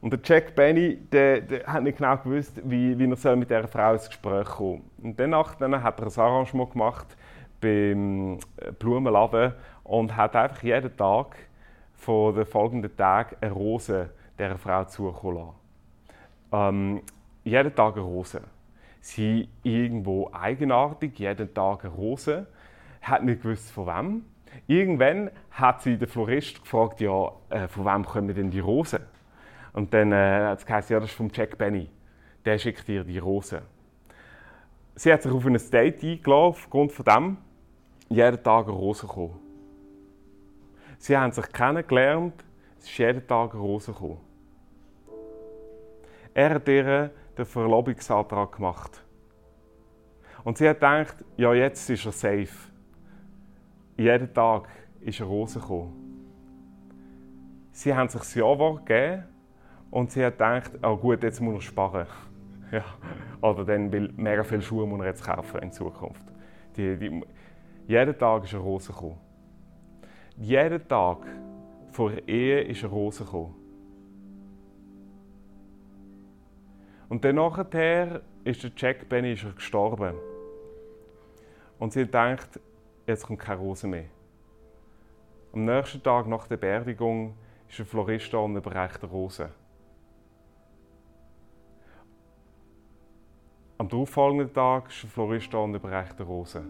[0.01, 3.69] Und der Jack Benny, der, der hat nicht genau gewusst, wie, wie er mit dieser
[3.69, 5.07] Frau ins Gespräch kommen soll.
[5.07, 7.07] Und danach dann hat er ein Arrangement gemacht
[7.61, 11.37] beim äh, Blumenladen und hat einfach jeden Tag
[11.99, 15.55] von den folgenden Tagen eine Rose dieser Frau zukommen lassen.
[16.53, 17.03] Ähm,
[17.45, 18.41] jeden Tag eine Rose.
[19.01, 22.47] Sie irgendwo eigenartig, jeden Tag eine Rose.
[23.03, 24.25] Hat nicht gewusst, von wem.
[24.67, 29.03] Irgendwann hat sie den Florist gefragt, ja, äh, von wem kommen denn die Rosen?
[29.73, 31.89] Und dann äh, hat es gesagt, ja, das ist vom Jack Benny.
[32.45, 33.61] Der schickt dir die Rosen.
[34.95, 37.37] Sie hat sich auf ein Date eingeladen, aufgrund von dem
[38.09, 39.48] jeden Tag eine Rose gekommen.
[40.99, 42.45] Sie haben sich kennengelernt,
[42.79, 44.21] es ist jeden Tag eine Rose gekommen.
[46.35, 49.03] Er hat ihr den Verlobungsantrag gemacht.
[50.45, 52.71] Und sie hat gedacht, ja, jetzt ist er safe.
[53.97, 54.69] Jeden Tag
[55.01, 55.95] ist eine Rose gekommen.
[57.73, 59.25] Sie haben sich das Ja-Wort gegeben
[59.91, 62.07] und sie hat gedacht, oh gut, jetzt muss er sparen.
[62.73, 62.85] ja.
[63.41, 66.25] Oder dann will mega viele Schuhe muss er jetzt kaufen in Zukunft.
[66.77, 67.23] Die, die,
[67.87, 69.28] jeden Tag ist eine Rose gekommen.
[70.41, 71.27] Jeden Tag
[71.91, 73.55] vor der Ehe ist eine Rose gekommen.
[77.09, 80.15] Und dann nachher ist der Jack Benny ist gestorben.
[81.79, 82.61] Und sie denkt,
[83.07, 84.05] jetzt kommt keine Rose mehr.
[85.53, 87.35] Am nächsten Tag nach der Beerdigung
[87.69, 89.51] ist ein Florist da und überreicht eine Rose.
[93.79, 96.65] Am darauffolgenden Tag ist ein Florist da und überreicht eine Rose.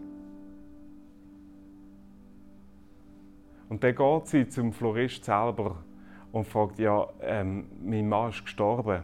[3.69, 5.77] Und dann geht sie zum Florist selber
[6.33, 9.03] und fragt, ja, ähm, mein Mann ist gestorben.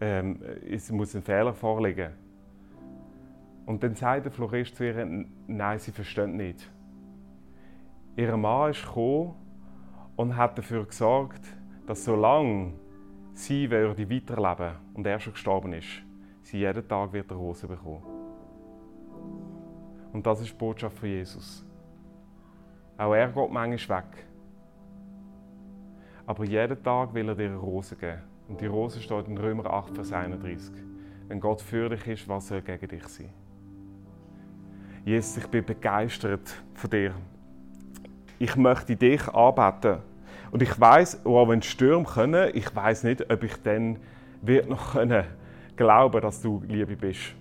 [0.00, 0.40] Ähm,
[0.70, 2.12] es muss ein Fehler vorliegen.
[3.66, 6.70] Und dann sagt der Florist zu ihr, nein, sie versteht nicht.
[8.16, 9.34] Ihr Mann ist gekommen
[10.16, 11.44] und hat dafür gesorgt,
[11.86, 12.72] dass solange
[13.32, 16.02] sie würde weiterleben und er schon gestorben ist,
[16.42, 18.02] sie jeden Tag wird Rose bekommen.
[20.12, 21.64] Und das ist die Botschaft von Jesus.
[23.00, 24.26] Auch er geht manchmal weg.
[26.26, 28.20] Aber jeden Tag will er dir eine Rose geben.
[28.46, 30.70] Und die Rose steht in Römer 8, Vers 31.
[31.26, 33.30] Wenn Gott für dich ist, was soll gegen dich sein?
[35.02, 37.14] Jesus, ich bin begeistert von dir.
[38.38, 40.00] Ich möchte dich anbeten.
[40.50, 43.96] Und ich weiß, auch wenn Stürme können, ich weiß nicht, ob ich dann
[44.42, 45.24] wird noch können
[45.74, 47.34] glauben, dass du Liebe bist.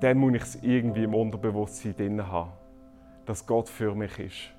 [0.00, 2.52] Dann muss ich es irgendwie im Unterbewusstsein drin haben,
[3.24, 4.55] dass Gott für mich ist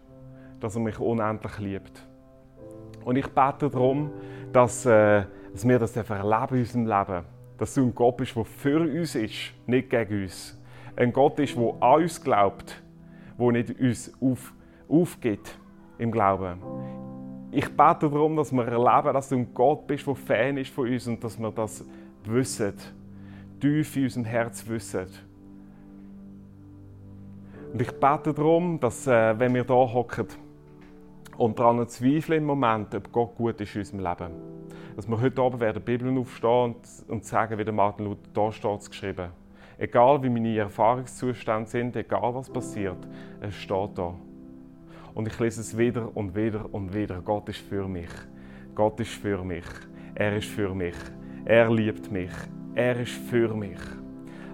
[0.60, 2.08] dass er mich unendlich liebt.
[3.04, 4.12] Und ich bete darum,
[4.52, 7.26] dass, äh, dass wir das erleben in unserem Leben.
[7.58, 10.60] Dass du ein Gott bist, der für uns ist, nicht gegen uns.
[10.96, 12.82] Ein Gott ist, der an uns glaubt,
[13.40, 14.54] der nicht uns auf,
[14.90, 15.58] aufgibt
[15.98, 16.60] im Glauben.
[17.52, 20.88] Ich bete darum, dass wir erleben, dass du ein Gott bist, der Fan ist von
[20.88, 21.86] uns und dass wir das
[22.26, 22.74] wissen,
[23.60, 25.08] tief in unserem Herz wissen.
[27.72, 30.28] Und ich bete darum, dass, äh, wenn wir hier hocken,
[31.38, 34.32] und daran zweifeln im Moment, ob Gott gut ist in unserem Leben.
[34.96, 36.76] Dass wir heute Abend werden die Bibel aufstehen
[37.08, 39.30] und, sagen, wie der Martin Luther, da steht es geschrieben.
[39.78, 42.98] Egal wie meine Erfahrungszustände sind, egal was passiert,
[43.42, 44.16] es steht da.
[45.14, 47.22] Und ich lese es wieder und wieder und wieder.
[47.22, 48.10] Gott ist für mich.
[48.74, 49.66] Gott ist für mich.
[50.16, 50.96] Er ist für mich.
[51.46, 52.32] Er liebt mich.
[52.74, 53.80] Er ist für mich.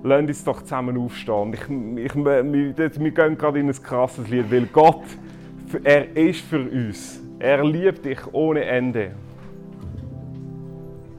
[0.03, 1.53] Lasst uns doch zusammen aufstehen.
[1.53, 5.03] Ich, ich, wir, wir gehen gerade in ein krasses Lied, weil Gott
[5.83, 7.21] er ist für uns.
[7.39, 9.11] Er liebt dich ohne Ende.